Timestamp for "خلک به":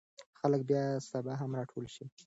0.39-0.79